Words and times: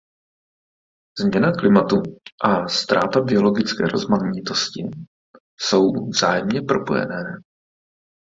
Změna 1.21 1.51
klimatu 1.51 1.95
a 2.43 2.67
ztráta 2.67 3.21
biologické 3.21 3.83
rozmanitosti 3.87 4.83
jsou 5.59 5.79
vzájemně 6.11 6.61
propojené. 6.61 7.23